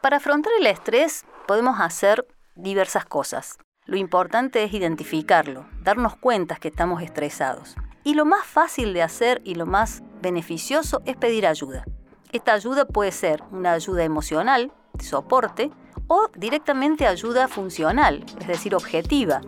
Para 0.00 0.18
afrontar 0.18 0.52
el 0.60 0.66
estrés 0.68 1.24
podemos 1.48 1.80
hacer 1.80 2.24
diversas 2.54 3.04
cosas. 3.04 3.58
Lo 3.84 3.96
importante 3.96 4.62
es 4.62 4.72
identificarlo, 4.72 5.66
darnos 5.82 6.16
cuenta 6.16 6.54
que 6.54 6.68
estamos 6.68 7.02
estresados. 7.02 7.74
Y 8.04 8.14
lo 8.14 8.24
más 8.24 8.46
fácil 8.46 8.92
de 8.92 9.02
hacer 9.02 9.40
y 9.44 9.56
lo 9.56 9.66
más 9.66 10.04
beneficioso 10.22 11.02
es 11.04 11.16
pedir 11.16 11.48
ayuda. 11.48 11.84
Esta 12.30 12.52
ayuda 12.52 12.84
puede 12.84 13.10
ser 13.10 13.42
una 13.50 13.72
ayuda 13.72 14.04
emocional, 14.04 14.72
de 14.92 15.04
soporte, 15.04 15.70
o 16.06 16.28
directamente 16.36 17.06
ayuda 17.06 17.48
funcional, 17.48 18.24
es 18.40 18.46
decir, 18.46 18.76
objetiva. 18.76 19.40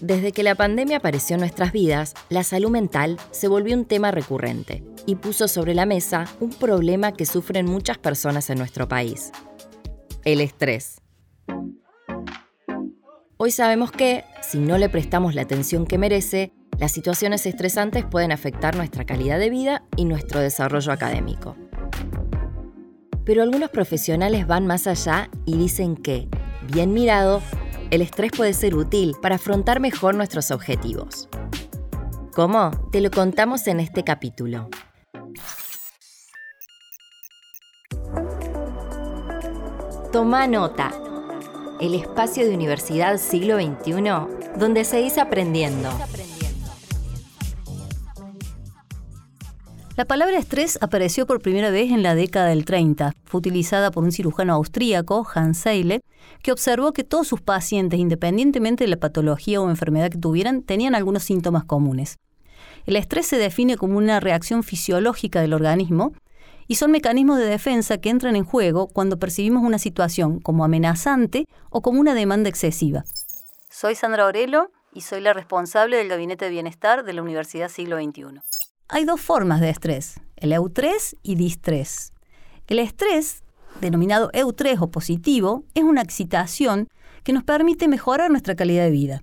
Desde 0.00 0.30
que 0.30 0.44
la 0.44 0.54
pandemia 0.54 0.98
apareció 0.98 1.34
en 1.34 1.40
nuestras 1.40 1.72
vidas, 1.72 2.14
la 2.28 2.44
salud 2.44 2.70
mental 2.70 3.18
se 3.32 3.48
volvió 3.48 3.76
un 3.76 3.84
tema 3.84 4.12
recurrente 4.12 4.84
y 5.10 5.16
puso 5.16 5.48
sobre 5.48 5.74
la 5.74 5.86
mesa 5.86 6.26
un 6.38 6.50
problema 6.50 7.10
que 7.10 7.26
sufren 7.26 7.66
muchas 7.66 7.98
personas 7.98 8.48
en 8.48 8.58
nuestro 8.58 8.86
país, 8.86 9.32
el 10.24 10.40
estrés. 10.40 11.00
Hoy 13.36 13.50
sabemos 13.50 13.90
que, 13.90 14.22
si 14.40 14.60
no 14.60 14.78
le 14.78 14.88
prestamos 14.88 15.34
la 15.34 15.42
atención 15.42 15.84
que 15.84 15.98
merece, 15.98 16.52
las 16.78 16.92
situaciones 16.92 17.44
estresantes 17.44 18.04
pueden 18.04 18.30
afectar 18.30 18.76
nuestra 18.76 19.04
calidad 19.04 19.40
de 19.40 19.50
vida 19.50 19.82
y 19.96 20.04
nuestro 20.04 20.38
desarrollo 20.38 20.92
académico. 20.92 21.56
Pero 23.24 23.42
algunos 23.42 23.70
profesionales 23.70 24.46
van 24.46 24.64
más 24.64 24.86
allá 24.86 25.28
y 25.44 25.56
dicen 25.56 25.96
que, 25.96 26.28
bien 26.72 26.94
mirado, 26.94 27.42
el 27.90 28.00
estrés 28.00 28.30
puede 28.30 28.52
ser 28.52 28.76
útil 28.76 29.16
para 29.20 29.34
afrontar 29.34 29.80
mejor 29.80 30.14
nuestros 30.14 30.52
objetivos. 30.52 31.28
¿Cómo? 32.32 32.70
Te 32.92 33.00
lo 33.00 33.10
contamos 33.10 33.66
en 33.66 33.80
este 33.80 34.04
capítulo. 34.04 34.68
Toma 40.12 40.48
nota. 40.48 40.90
El 41.80 41.94
espacio 41.94 42.44
de 42.44 42.52
Universidad 42.52 43.16
Siglo 43.16 43.60
XXI 43.60 44.02
donde 44.58 44.82
seguís 44.84 45.18
aprendiendo. 45.18 45.88
La 49.96 50.04
palabra 50.06 50.36
estrés 50.36 50.78
apareció 50.80 51.26
por 51.26 51.40
primera 51.40 51.70
vez 51.70 51.92
en 51.92 52.02
la 52.02 52.16
década 52.16 52.48
del 52.48 52.64
30. 52.64 53.12
Fue 53.24 53.38
utilizada 53.38 53.92
por 53.92 54.02
un 54.02 54.10
cirujano 54.10 54.54
austríaco, 54.54 55.24
Hans 55.32 55.58
Seyle, 55.58 56.00
que 56.42 56.50
observó 56.50 56.92
que 56.92 57.04
todos 57.04 57.28
sus 57.28 57.40
pacientes, 57.40 58.00
independientemente 58.00 58.82
de 58.82 58.90
la 58.90 58.96
patología 58.96 59.60
o 59.60 59.70
enfermedad 59.70 60.10
que 60.10 60.18
tuvieran, 60.18 60.62
tenían 60.62 60.96
algunos 60.96 61.22
síntomas 61.22 61.62
comunes. 61.62 62.16
El 62.84 62.96
estrés 62.96 63.28
se 63.28 63.38
define 63.38 63.76
como 63.76 63.96
una 63.96 64.18
reacción 64.18 64.64
fisiológica 64.64 65.40
del 65.40 65.52
organismo 65.52 66.14
y 66.70 66.76
son 66.76 66.92
mecanismos 66.92 67.36
de 67.36 67.46
defensa 67.46 67.98
que 67.98 68.10
entran 68.10 68.36
en 68.36 68.44
juego 68.44 68.86
cuando 68.86 69.18
percibimos 69.18 69.64
una 69.64 69.80
situación 69.80 70.38
como 70.38 70.64
amenazante 70.64 71.48
o 71.68 71.82
como 71.82 71.98
una 71.98 72.14
demanda 72.14 72.48
excesiva. 72.48 73.02
Soy 73.68 73.96
Sandra 73.96 74.24
Orelo 74.24 74.70
y 74.94 75.00
soy 75.00 75.20
la 75.20 75.32
responsable 75.32 75.96
del 75.96 76.06
Gabinete 76.06 76.44
de 76.44 76.52
Bienestar 76.52 77.02
de 77.02 77.12
la 77.12 77.22
Universidad 77.22 77.68
Siglo 77.68 77.96
XXI. 78.00 78.40
Hay 78.86 79.04
dos 79.04 79.20
formas 79.20 79.60
de 79.60 79.68
estrés, 79.68 80.20
el 80.36 80.52
eustrés 80.52 81.16
y 81.24 81.34
distrés. 81.34 82.12
El 82.68 82.78
estrés, 82.78 83.42
denominado 83.80 84.30
eustrés 84.32 84.80
o 84.80 84.92
positivo, 84.92 85.64
es 85.74 85.82
una 85.82 86.02
excitación 86.02 86.86
que 87.24 87.32
nos 87.32 87.42
permite 87.42 87.88
mejorar 87.88 88.30
nuestra 88.30 88.54
calidad 88.54 88.84
de 88.84 88.92
vida. 88.92 89.22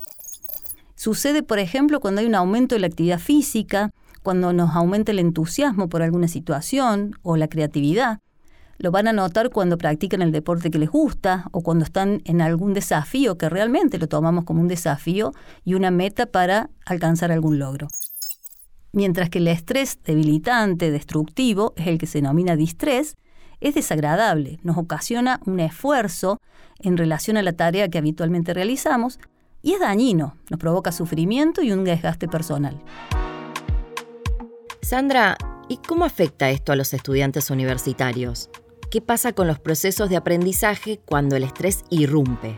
Sucede, 0.95 1.44
por 1.44 1.59
ejemplo, 1.59 2.02
cuando 2.02 2.20
hay 2.20 2.28
un 2.28 2.36
aumento 2.36 2.76
de 2.76 2.82
la 2.82 2.88
actividad 2.88 3.20
física, 3.20 3.92
cuando 4.28 4.52
nos 4.52 4.75
aumenta 4.75 5.14
el 5.14 5.20
entusiasmo 5.20 5.88
por 5.88 6.02
alguna 6.02 6.28
situación 6.28 7.17
o 7.22 7.38
la 7.38 7.47
creatividad. 7.47 8.20
Lo 8.78 8.92
van 8.92 9.08
a 9.08 9.14
notar 9.14 9.52
cuando 9.52 9.78
practican 9.78 10.22
el 10.22 10.33
deporte 10.33 10.70
que 10.70 10.80
les 10.80 10.89
gusta 10.89 11.47
o 11.53 11.61
cuando 11.61 11.86
están 11.86 12.22
en 12.25 12.42
algún 12.42 12.73
desafío 12.73 13.38
que 13.38 13.48
realmente 13.48 13.98
lo 13.98 14.08
tomamos 14.08 14.44
como 14.44 14.59
un 14.59 14.67
desafío 14.67 15.31
y 15.64 15.75
una 15.75 15.92
meta 15.92 16.25
para 16.25 16.70
alcanzar 16.86 17.31
algún 17.31 17.58
logro. 17.58 17.88
Mientras 18.92 19.30
que 19.30 19.38
el 19.38 19.48
estrés 19.48 19.98
debilitante, 20.04 20.92
destructivo, 20.92 21.73
es 21.77 21.88
el 21.88 21.98
que 21.98 22.05
se 22.05 22.17
denomina 22.17 22.58
distrés, 22.58 23.15
es 23.61 23.76
desagradable, 23.76 24.59
nos 24.61 24.76
ocasiona 24.76 25.39
un 25.45 25.61
esfuerzo 25.61 26.42
en 26.80 26.98
relación 26.98 27.38
a 27.38 27.44
la 27.44 27.54
tarea 27.54 27.88
que 27.88 27.98
habitualmente 27.98 28.54
realizamos 28.54 29.20
y 29.61 29.71
es 29.71 29.80
dañino, 29.80 30.36
nos 30.49 30.59
provoca 30.59 30.92
sufrimiento 30.92 31.61
y 31.61 31.71
un 31.71 31.86
desgaste 31.86 32.27
personal. 32.27 32.77
Sandra, 34.87 35.37
¿y 35.67 35.80
cómo 35.86 36.05
afecta 36.05 36.49
esto 36.49 36.71
a 36.71 36.77
los 36.77 36.93
estudiantes 36.93 37.49
universitarios? 37.49 38.49
¿Qué 38.89 39.02
pasa 39.02 39.33
con 39.33 39.45
los 39.45 39.59
procesos 39.59 40.09
de 40.09 40.15
aprendizaje 40.15 41.02
cuando 41.05 41.36
el 41.36 41.43
estrés 41.43 41.83
irrumpe? 41.89 42.58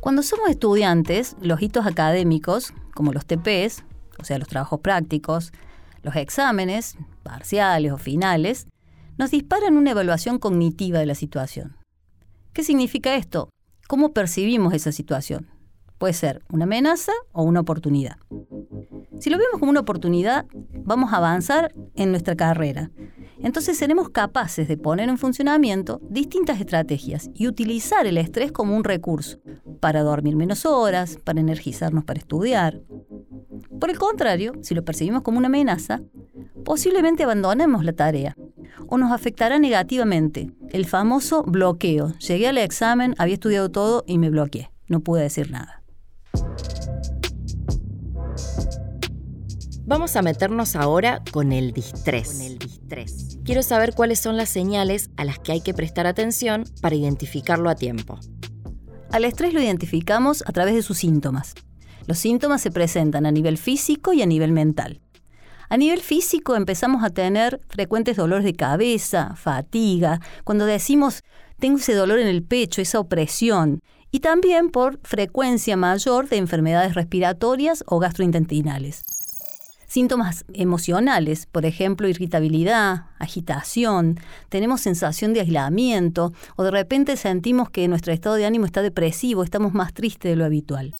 Cuando 0.00 0.24
somos 0.24 0.50
estudiantes, 0.50 1.36
los 1.40 1.62
hitos 1.62 1.86
académicos, 1.86 2.74
como 2.92 3.12
los 3.12 3.24
TPs, 3.24 3.84
o 4.18 4.24
sea, 4.24 4.40
los 4.40 4.48
trabajos 4.48 4.80
prácticos, 4.80 5.52
los 6.02 6.16
exámenes, 6.16 6.96
parciales 7.22 7.92
o 7.92 7.98
finales, 7.98 8.66
nos 9.16 9.30
disparan 9.30 9.76
una 9.76 9.92
evaluación 9.92 10.40
cognitiva 10.40 10.98
de 10.98 11.06
la 11.06 11.14
situación. 11.14 11.76
¿Qué 12.52 12.64
significa 12.64 13.14
esto? 13.14 13.48
¿Cómo 13.86 14.12
percibimos 14.12 14.74
esa 14.74 14.90
situación? 14.90 15.48
Puede 15.98 16.14
ser 16.14 16.42
una 16.50 16.64
amenaza 16.64 17.12
o 17.30 17.44
una 17.44 17.60
oportunidad. 17.60 18.16
Si 19.20 19.30
lo 19.30 19.38
vemos 19.38 19.58
como 19.58 19.70
una 19.70 19.80
oportunidad, 19.80 20.46
vamos 20.88 21.12
a 21.12 21.18
avanzar 21.18 21.72
en 21.94 22.10
nuestra 22.10 22.34
carrera. 22.34 22.90
Entonces 23.40 23.78
seremos 23.78 24.08
capaces 24.08 24.66
de 24.66 24.76
poner 24.76 25.08
en 25.08 25.18
funcionamiento 25.18 26.00
distintas 26.08 26.58
estrategias 26.58 27.30
y 27.34 27.46
utilizar 27.46 28.06
el 28.06 28.18
estrés 28.18 28.50
como 28.50 28.76
un 28.76 28.82
recurso 28.82 29.38
para 29.80 30.02
dormir 30.02 30.34
menos 30.34 30.66
horas, 30.66 31.18
para 31.22 31.38
energizarnos 31.40 32.04
para 32.04 32.18
estudiar. 32.18 32.80
Por 33.78 33.90
el 33.90 33.98
contrario, 33.98 34.54
si 34.62 34.74
lo 34.74 34.84
percibimos 34.84 35.22
como 35.22 35.38
una 35.38 35.46
amenaza, 35.46 36.00
posiblemente 36.64 37.22
abandonemos 37.22 37.84
la 37.84 37.92
tarea 37.92 38.36
o 38.88 38.98
nos 38.98 39.12
afectará 39.12 39.58
negativamente 39.58 40.50
el 40.70 40.86
famoso 40.86 41.44
bloqueo. 41.44 42.14
Llegué 42.18 42.48
al 42.48 42.58
examen, 42.58 43.14
había 43.18 43.34
estudiado 43.34 43.70
todo 43.70 44.04
y 44.06 44.18
me 44.18 44.30
bloqueé. 44.30 44.70
No 44.88 45.00
pude 45.00 45.22
decir 45.22 45.50
nada. 45.50 45.82
Vamos 49.88 50.16
a 50.16 50.22
meternos 50.22 50.76
ahora 50.76 51.22
con 51.32 51.50
el 51.50 51.72
distrés. 51.72 53.38
Quiero 53.42 53.62
saber 53.62 53.94
cuáles 53.94 54.20
son 54.20 54.36
las 54.36 54.50
señales 54.50 55.08
a 55.16 55.24
las 55.24 55.38
que 55.38 55.52
hay 55.52 55.62
que 55.62 55.72
prestar 55.72 56.06
atención 56.06 56.64
para 56.82 56.94
identificarlo 56.94 57.70
a 57.70 57.74
tiempo. 57.74 58.20
Al 59.10 59.24
estrés 59.24 59.54
lo 59.54 59.62
identificamos 59.62 60.44
a 60.46 60.52
través 60.52 60.74
de 60.74 60.82
sus 60.82 60.98
síntomas. 60.98 61.54
Los 62.06 62.18
síntomas 62.18 62.60
se 62.60 62.70
presentan 62.70 63.24
a 63.24 63.30
nivel 63.30 63.56
físico 63.56 64.12
y 64.12 64.20
a 64.20 64.26
nivel 64.26 64.52
mental. 64.52 65.00
A 65.70 65.78
nivel 65.78 66.02
físico 66.02 66.54
empezamos 66.54 67.02
a 67.02 67.08
tener 67.08 67.58
frecuentes 67.70 68.18
dolores 68.18 68.44
de 68.44 68.54
cabeza, 68.54 69.36
fatiga, 69.36 70.20
cuando 70.44 70.66
decimos 70.66 71.22
tengo 71.58 71.78
ese 71.78 71.94
dolor 71.94 72.18
en 72.18 72.26
el 72.26 72.42
pecho, 72.42 72.82
esa 72.82 73.00
opresión, 73.00 73.80
y 74.10 74.20
también 74.20 74.68
por 74.68 75.00
frecuencia 75.02 75.78
mayor 75.78 76.28
de 76.28 76.36
enfermedades 76.36 76.94
respiratorias 76.94 77.84
o 77.86 77.98
gastrointestinales. 77.98 79.17
Síntomas 79.88 80.44
emocionales, 80.52 81.46
por 81.46 81.64
ejemplo, 81.64 82.08
irritabilidad, 82.08 83.06
agitación, 83.18 84.20
tenemos 84.50 84.82
sensación 84.82 85.32
de 85.32 85.40
aislamiento 85.40 86.34
o 86.56 86.62
de 86.62 86.70
repente 86.70 87.16
sentimos 87.16 87.70
que 87.70 87.88
nuestro 87.88 88.12
estado 88.12 88.34
de 88.34 88.44
ánimo 88.44 88.66
está 88.66 88.82
depresivo, 88.82 89.42
estamos 89.42 89.72
más 89.72 89.94
tristes 89.94 90.30
de 90.30 90.36
lo 90.36 90.44
habitual. 90.44 90.94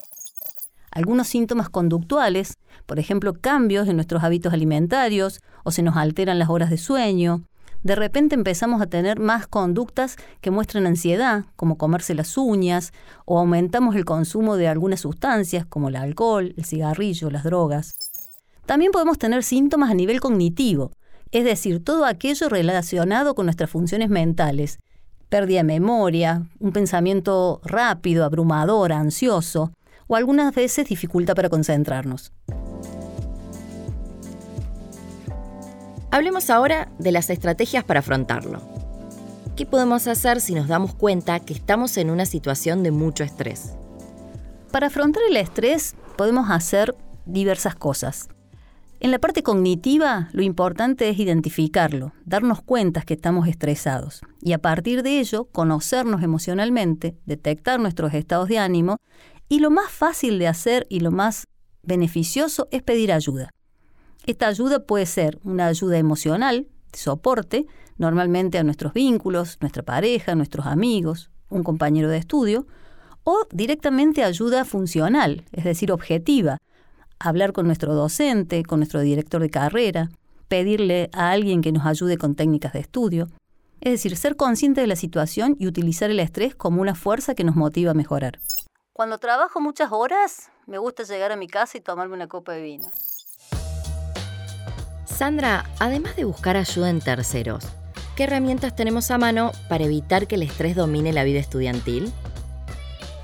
Algunos 0.91 1.29
síntomas 1.29 1.69
conductuales, 1.69 2.55
por 2.87 2.99
ejemplo, 2.99 3.35
cambios 3.35 3.89
en 3.89 3.97
nuestros 3.97 4.25
hábitos 4.25 4.55
alimentarios 4.55 5.41
o 5.65 5.71
se 5.71 5.83
nos 5.83 5.99
alteran 5.99 6.39
las 6.39 6.49
horas 6.49 6.71
de 6.71 6.79
sueño. 6.79 7.43
De 7.83 7.95
repente 7.95 8.37
empezamos 8.37 8.81
a 8.81 8.87
tener 8.87 9.21
más 9.21 9.47
conductas 9.47 10.17
que 10.41 10.51
muestran 10.51 10.87
ansiedad, 10.87 11.45
como 11.57 11.77
comerse 11.77 12.15
las 12.15 12.39
uñas, 12.39 12.93
o 13.27 13.39
aumentamos 13.39 13.97
el 13.97 14.07
consumo 14.07 14.57
de 14.57 14.67
algunas 14.67 15.01
sustancias 15.01 15.67
como 15.67 15.91
el 15.91 15.97
alcohol, 15.97 16.55
el 16.57 16.65
cigarrillo, 16.65 17.31
las 17.31 17.45
drogas. 17.45 18.08
También 18.69 18.93
podemos 18.93 19.17
tener 19.17 19.45
síntomas 19.45 19.91
a 19.91 19.95
nivel 19.95 20.21
cognitivo, 20.21 20.93
es 21.33 21.43
decir, 21.43 21.83
todo 21.83 22.05
aquello 22.05 22.51
relacionado 22.51 23.35
con 23.35 23.47
nuestras 23.47 23.71
funciones 23.71 24.11
mentales. 24.11 24.79
Pérdida 25.31 25.61
de 25.61 25.65
memoria, 25.65 26.43
un 26.61 26.73
pensamiento 26.73 27.63
rápido, 27.65 28.27
abrumador, 28.27 28.93
ansioso, 28.93 29.73
o 30.07 30.17
algunas 30.17 30.55
veces 30.55 30.87
dificultad 30.87 31.35
para 31.35 31.49
concentrarnos. 31.49 32.31
Hablemos 36.11 36.51
ahora 36.51 36.93
de 36.99 37.13
las 37.13 37.31
estrategias 37.31 37.85
para 37.85 38.01
afrontarlo. 38.01 38.61
¿Qué 39.57 39.65
podemos 39.65 40.07
hacer 40.07 40.43
si 40.43 40.55
nos 40.55 40.69
damos 40.69 40.95
cuenta 40.95 41.41
que 41.41 41.55
estamos 41.55 41.97
en 41.97 42.11
una 42.11 42.27
situación 42.27 42.83
de 42.83 42.91
mucho 42.91 43.25
estrés? 43.25 43.73
Para 44.71 44.89
afrontar 44.89 45.23
el 45.27 45.39
estrés 45.39 45.97
podemos 46.19 46.51
hacer 46.51 46.95
diversas 47.25 47.75
cosas. 47.75 48.29
En 49.01 49.13
la 49.13 49.21
parte 49.21 49.45
cognitiva, 49.45 50.29
lo 50.33 50.43
importante 50.43 51.09
es 51.09 51.21
identificarlo, 51.21 52.13
darnos 52.25 52.63
cuenta 52.63 53.03
que 53.03 53.15
estamos 53.15 53.47
estresados 53.47 54.23
y 54.43 54.55
a 54.55 54.59
partir 54.59 55.05
de 55.05 55.21
ello 55.21 55.45
conocernos 55.53 56.25
emocionalmente, 56.25 57.17
detectar 57.25 57.79
nuestros 57.79 58.13
estados 58.13 58.49
de 58.49 58.59
ánimo 58.59 58.97
y 59.49 59.61
lo 59.61 59.71
más 59.71 59.93
fácil 59.93 60.41
de 60.41 60.49
hacer 60.49 60.85
y 60.91 60.99
lo 60.99 61.13
más 61.13 61.47
beneficioso 61.85 62.67
es 62.73 62.83
pedir 62.83 63.13
ayuda. 63.13 63.51
Esta 64.27 64.49
ayuda 64.49 64.85
puede 64.85 65.07
ser 65.07 65.39
una 65.45 65.69
ayuda 65.69 65.97
emocional, 65.97 66.67
soporte, 66.93 67.67
normalmente 67.99 68.59
a 68.59 68.65
nuestros 68.65 68.95
vínculos, 68.95 69.59
nuestra 69.61 69.85
pareja, 69.85 70.35
nuestros 70.35 70.67
amigos, 70.67 71.31
un 71.51 71.63
compañero 71.63 72.09
de 72.09 72.19
estudio, 72.19 72.67
o 73.23 73.47
directamente 73.53 74.25
ayuda 74.25 74.65
funcional, 74.65 75.45
es 75.53 75.65
decir, 75.65 75.93
objetiva, 75.93 76.59
hablar 77.21 77.53
con 77.53 77.67
nuestro 77.67 77.95
docente, 77.95 78.63
con 78.63 78.81
nuestro 78.81 79.01
director 79.01 79.41
de 79.41 79.51
carrera, 79.51 80.11
pedirle 80.49 81.11
a 81.13 81.31
alguien 81.31 81.61
que 81.61 81.73
nos 81.73 81.87
ayude 81.87 82.17
con 82.19 82.35
técnicas 82.35 82.73
de 82.73 82.81
estudio. 82.81 83.29
Es 83.81 83.93
decir, 83.93 84.17
ser 84.17 84.37
consciente 84.37 84.81
de 84.81 84.87
la 84.87 84.97
situación 84.97 85.57
y 85.59 85.67
utilizar 85.67 86.11
el 86.11 86.21
estrés 86.21 86.55
como 86.55 86.83
una 86.83 86.95
fuerza 86.95 87.35
que 87.35 87.45
nos 87.45 87.55
motiva 87.55 87.93
a 87.93 87.95
mejorar. 87.95 88.41
Cuando 88.93 89.19
trabajo 89.19 89.61
muchas 89.61 89.93
horas, 89.93 90.51
me 90.67 90.79
gusta 90.79 91.05
llegar 91.05 91.31
a 91.31 91.37
mi 91.37 91.47
casa 91.47 91.79
y 91.79 91.81
tomarme 91.81 92.15
una 92.15 92.27
copa 92.27 92.53
de 92.53 92.63
vino. 92.63 92.91
Sandra, 95.05 95.65
además 95.79 96.17
de 96.17 96.25
buscar 96.25 96.57
ayuda 96.57 96.91
en 96.91 97.01
terceros, 97.01 97.65
¿qué 98.17 98.25
herramientas 98.25 98.75
tenemos 98.75 99.11
a 99.11 99.19
mano 99.19 99.53
para 99.69 99.85
evitar 99.85 100.27
que 100.27 100.35
el 100.35 100.43
estrés 100.43 100.75
domine 100.75 101.13
la 101.13 101.25
vida 101.25 101.39
estudiantil? 101.39 102.13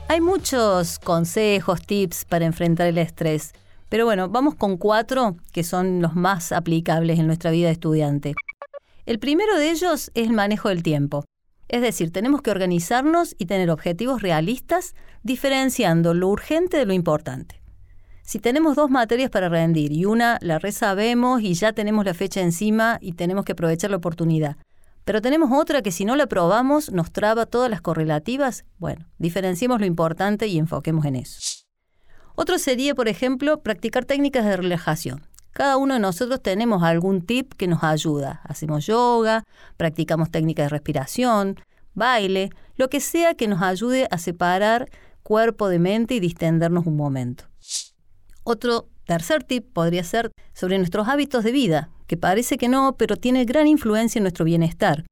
Hay 0.08 0.20
muchos 0.20 0.98
consejos, 0.98 1.82
tips 1.82 2.24
para 2.24 2.44
enfrentar 2.44 2.86
el 2.86 2.98
estrés. 2.98 3.52
Pero 3.88 4.04
bueno, 4.04 4.28
vamos 4.28 4.54
con 4.54 4.76
cuatro 4.76 5.36
que 5.52 5.64
son 5.64 6.00
los 6.00 6.14
más 6.14 6.52
aplicables 6.52 7.18
en 7.18 7.26
nuestra 7.26 7.50
vida 7.50 7.70
estudiante. 7.70 8.34
El 9.06 9.18
primero 9.18 9.56
de 9.58 9.70
ellos 9.70 10.10
es 10.14 10.26
el 10.26 10.32
manejo 10.32 10.68
del 10.68 10.82
tiempo. 10.82 11.24
Es 11.68 11.82
decir, 11.82 12.10
tenemos 12.10 12.42
que 12.42 12.50
organizarnos 12.50 13.34
y 13.38 13.46
tener 13.46 13.70
objetivos 13.70 14.22
realistas, 14.22 14.94
diferenciando 15.22 16.14
lo 16.14 16.28
urgente 16.28 16.76
de 16.76 16.86
lo 16.86 16.92
importante. 16.92 17.60
Si 18.22 18.38
tenemos 18.38 18.76
dos 18.76 18.90
materias 18.90 19.30
para 19.30 19.50
rendir 19.50 19.92
y 19.92 20.06
una 20.06 20.38
la 20.40 20.58
resabemos 20.58 21.42
y 21.42 21.54
ya 21.54 21.72
tenemos 21.72 22.06
la 22.06 22.14
fecha 22.14 22.40
encima 22.40 22.98
y 23.00 23.12
tenemos 23.12 23.44
que 23.44 23.52
aprovechar 23.52 23.90
la 23.90 23.98
oportunidad, 23.98 24.56
pero 25.04 25.20
tenemos 25.20 25.50
otra 25.52 25.82
que 25.82 25.92
si 25.92 26.06
no 26.06 26.16
la 26.16 26.26
probamos 26.26 26.90
nos 26.90 27.12
traba 27.12 27.44
todas 27.44 27.70
las 27.70 27.82
correlativas, 27.82 28.64
bueno, 28.78 29.06
diferenciemos 29.18 29.78
lo 29.78 29.86
importante 29.86 30.46
y 30.46 30.58
enfoquemos 30.58 31.04
en 31.04 31.16
eso. 31.16 31.63
Otro 32.36 32.58
sería, 32.58 32.94
por 32.94 33.08
ejemplo, 33.08 33.62
practicar 33.62 34.04
técnicas 34.04 34.44
de 34.44 34.56
relajación. 34.56 35.26
Cada 35.52 35.76
uno 35.76 35.94
de 35.94 36.00
nosotros 36.00 36.42
tenemos 36.42 36.82
algún 36.82 37.22
tip 37.22 37.54
que 37.54 37.68
nos 37.68 37.84
ayuda. 37.84 38.40
Hacemos 38.42 38.86
yoga, 38.86 39.44
practicamos 39.76 40.30
técnicas 40.32 40.66
de 40.66 40.70
respiración, 40.70 41.60
baile, 41.94 42.50
lo 42.76 42.90
que 42.90 42.98
sea 42.98 43.34
que 43.34 43.46
nos 43.46 43.62
ayude 43.62 44.08
a 44.10 44.18
separar 44.18 44.90
cuerpo 45.22 45.68
de 45.68 45.78
mente 45.78 46.14
y 46.14 46.20
distendernos 46.20 46.86
un 46.86 46.96
momento. 46.96 47.44
Otro 48.42 48.88
tercer 49.04 49.44
tip 49.44 49.72
podría 49.72 50.02
ser 50.02 50.32
sobre 50.54 50.78
nuestros 50.78 51.06
hábitos 51.06 51.44
de 51.44 51.52
vida, 51.52 51.90
que 52.08 52.16
parece 52.16 52.58
que 52.58 52.68
no, 52.68 52.96
pero 52.96 53.16
tiene 53.16 53.44
gran 53.44 53.68
influencia 53.68 54.18
en 54.18 54.24
nuestro 54.24 54.44
bienestar. 54.44 55.04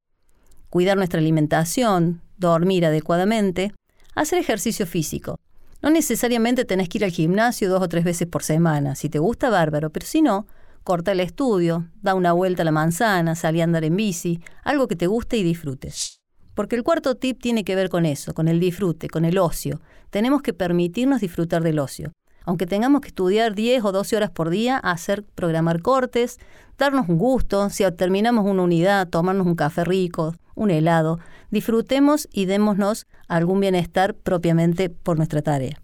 Cuidar 0.70 0.96
nuestra 0.96 1.20
alimentación, 1.20 2.20
dormir 2.36 2.84
adecuadamente, 2.84 3.72
hacer 4.14 4.38
ejercicio 4.38 4.86
físico. 4.86 5.36
No 5.82 5.90
necesariamente 5.90 6.64
tenés 6.64 6.88
que 6.88 6.98
ir 6.98 7.04
al 7.04 7.10
gimnasio 7.10 7.68
dos 7.68 7.82
o 7.82 7.88
tres 7.88 8.04
veces 8.04 8.28
por 8.28 8.44
semana. 8.44 8.94
Si 8.94 9.08
te 9.08 9.18
gusta, 9.18 9.50
bárbaro, 9.50 9.90
pero 9.90 10.06
si 10.06 10.22
no, 10.22 10.46
corta 10.84 11.10
el 11.10 11.18
estudio, 11.18 11.88
da 12.00 12.14
una 12.14 12.32
vuelta 12.32 12.62
a 12.62 12.64
la 12.64 12.70
manzana, 12.70 13.34
salí 13.34 13.60
a 13.60 13.64
andar 13.64 13.82
en 13.84 13.96
bici, 13.96 14.40
algo 14.62 14.86
que 14.86 14.94
te 14.94 15.08
guste 15.08 15.36
y 15.38 15.42
disfrutes. 15.42 16.20
Porque 16.54 16.76
el 16.76 16.84
cuarto 16.84 17.16
tip 17.16 17.42
tiene 17.42 17.64
que 17.64 17.74
ver 17.74 17.88
con 17.88 18.06
eso, 18.06 18.32
con 18.32 18.46
el 18.46 18.60
disfrute, 18.60 19.08
con 19.08 19.24
el 19.24 19.38
ocio. 19.38 19.80
Tenemos 20.10 20.40
que 20.42 20.52
permitirnos 20.52 21.20
disfrutar 21.20 21.64
del 21.64 21.80
ocio. 21.80 22.12
Aunque 22.44 22.66
tengamos 22.66 23.00
que 23.00 23.08
estudiar 23.08 23.54
10 23.54 23.84
o 23.84 23.90
12 23.90 24.16
horas 24.16 24.30
por 24.30 24.50
día, 24.50 24.76
hacer 24.76 25.24
programar 25.24 25.82
cortes, 25.82 26.38
darnos 26.78 27.08
un 27.08 27.18
gusto, 27.18 27.70
si 27.70 27.84
terminamos 27.92 28.44
una 28.44 28.62
unidad, 28.62 29.08
tomarnos 29.08 29.48
un 29.48 29.56
café 29.56 29.84
rico, 29.84 30.34
un 30.54 30.70
helado, 30.70 31.18
disfrutemos 31.50 32.28
y 32.32 32.46
démonos 32.46 33.06
algún 33.28 33.60
bienestar 33.60 34.14
propiamente 34.14 34.90
por 34.90 35.16
nuestra 35.16 35.42
tarea. 35.42 35.80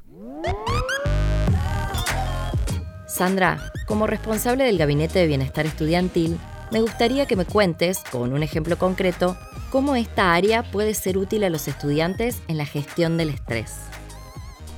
Sandra, 3.06 3.58
como 3.86 4.06
responsable 4.06 4.64
del 4.64 4.78
Gabinete 4.78 5.18
de 5.18 5.26
Bienestar 5.26 5.66
Estudiantil, 5.66 6.38
me 6.70 6.80
gustaría 6.82 7.26
que 7.26 7.36
me 7.36 7.46
cuentes, 7.46 8.00
con 8.12 8.32
un 8.32 8.42
ejemplo 8.42 8.76
concreto, 8.76 9.36
cómo 9.70 9.96
esta 9.96 10.34
área 10.34 10.62
puede 10.62 10.94
ser 10.94 11.18
útil 11.18 11.42
a 11.44 11.50
los 11.50 11.66
estudiantes 11.66 12.42
en 12.48 12.58
la 12.58 12.66
gestión 12.66 13.16
del 13.16 13.30
estrés. 13.30 13.74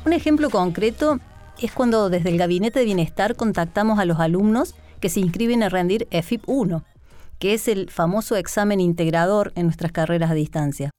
Un 0.07 0.13
ejemplo 0.13 0.49
concreto 0.51 1.19
es 1.61 1.73
cuando 1.73 2.09
desde 2.09 2.31
el 2.31 2.39
Gabinete 2.39 2.79
de 2.79 2.85
Bienestar 2.87 3.37
contactamos 3.37 3.99
a 3.99 4.05
los 4.05 4.19
alumnos 4.19 4.75
que 5.01 5.09
se 5.09 5.21
inscriben 5.21 5.63
a 5.63 5.69
rendir 5.69 6.07
EFIP 6.11 6.43
1, 6.47 6.85
que 7.41 7.55
es 7.55 7.67
el 7.67 7.91
famoso 7.91 8.37
examen 8.37 8.79
integrador 8.79 9.53
en 9.57 9.65
nuestras 9.65 9.91
carreras 9.91 10.31
a 10.31 10.35
distancia. 10.35 10.91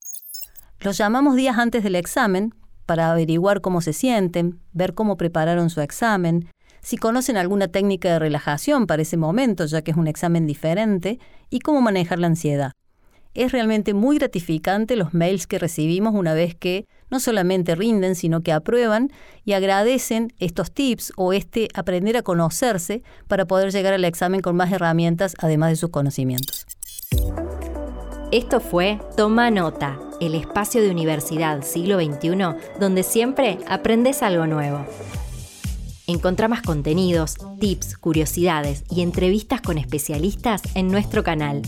Los 0.82 0.98
llamamos 0.98 1.36
días 1.36 1.58
antes 1.58 1.84
del 1.84 1.96
examen 1.96 2.54
para 2.86 3.12
averiguar 3.12 3.62
cómo 3.62 3.80
se 3.80 3.94
sienten, 3.94 4.60
ver 4.74 4.96
cómo 4.96 5.16
prepararon 5.16 5.70
su 5.70 5.80
examen, 5.82 6.50
si 6.82 6.98
conocen 6.98 7.38
alguna 7.38 7.68
técnica 7.68 8.12
de 8.12 8.20
relajación 8.20 8.88
para 8.88 9.04
ese 9.04 9.16
momento, 9.16 9.66
ya 9.68 9.84
que 9.84 9.92
es 9.92 9.98
un 9.98 10.08
examen 10.08 10.48
diferente, 10.48 11.20
y 11.52 11.60
cómo 11.60 11.80
manejar 11.80 12.18
la 12.18 12.28
ansiedad. 12.28 12.72
Es 13.34 13.54
realmente 13.54 13.94
muy 13.94 14.18
gratificante 14.18 14.98
los 14.98 15.14
mails 15.14 15.48
que 15.48 15.58
recibimos 15.58 16.14
una 16.14 16.34
vez 16.34 16.54
que 16.54 16.86
no 17.10 17.22
solamente 17.22 17.76
rinden, 17.76 18.16
sino 18.16 18.42
que 18.42 18.52
aprueban 18.52 19.10
y 19.46 19.54
agradecen 19.54 20.34
estos 20.40 20.72
tips 20.72 21.14
o 21.16 21.32
este 21.32 21.70
aprender 21.74 22.18
a 22.18 22.24
conocerse 22.24 23.04
para 23.28 23.46
poder 23.46 23.72
llegar 23.72 23.94
al 23.94 24.04
examen 24.04 24.42
con 24.42 24.58
más 24.58 24.72
herramientas 24.72 25.36
además 25.40 25.70
de 25.70 25.76
sus 25.78 25.92
conocimientos. 25.92 26.66
Esto 28.34 28.60
fue 28.60 29.00
Toma 29.16 29.50
Nota, 29.50 29.98
el 30.20 30.36
espacio 30.36 30.82
de 30.82 30.90
Universidad 30.90 31.64
Siglo 31.64 32.00
XXI 32.00 32.32
donde 32.80 33.04
siempre 33.04 33.60
aprendes 33.68 34.24
algo 34.24 34.46
nuevo. 34.46 34.86
Encontrá 36.08 36.50
más 36.50 36.62
contenidos, 36.62 37.36
tips, 37.62 37.98
curiosidades 37.98 38.84
y 38.90 39.02
entrevistas 39.02 39.62
con 39.62 39.78
especialistas 39.78 40.62
en 40.76 40.90
nuestro 40.90 41.24
canal 41.24 41.62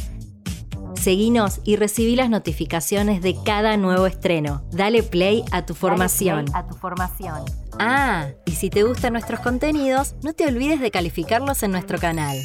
Seguinos 1.03 1.59
y 1.65 1.75
recibí 1.75 2.15
las 2.15 2.29
notificaciones 2.29 3.21
de 3.21 3.35
cada 3.43 3.75
nuevo 3.75 4.07
estreno. 4.07 4.63
Dale 4.71 5.03
play 5.03 5.43
a 5.51 5.65
tu 5.65 5.75
formación. 5.75 6.45
a 6.53 6.65
tu 6.65 6.75
formación. 6.75 7.43
Ah, 7.77 8.27
y 8.45 8.51
si 8.51 8.69
te 8.69 8.83
gustan 8.83 9.11
nuestros 9.11 9.41
contenidos, 9.41 10.15
no 10.23 10.31
te 10.31 10.47
olvides 10.47 10.79
de 10.79 10.91
calificarlos 10.91 11.61
en 11.63 11.71
nuestro 11.71 11.99
canal. 11.99 12.37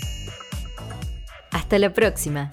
Hasta 1.53 1.79
la 1.79 1.93
próxima. 1.93 2.51